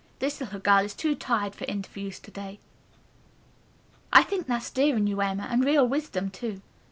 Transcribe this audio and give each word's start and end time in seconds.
This 0.17 0.41
little 0.41 0.59
girl 0.59 0.79
is 0.79 0.95
too 0.95 1.13
tired 1.13 1.53
for 1.53 1.65
interviews 1.65 2.17
to 2.21 2.31
day." 2.31 2.57
"I 4.11 4.23
think 4.23 4.47
that's 4.47 4.71
dear 4.71 4.97
in 4.97 5.05
you, 5.05 5.21
Emma, 5.21 5.43
and 5.43 5.63
real 5.63 5.87
wisdom 5.87 6.31
too. 6.31 6.63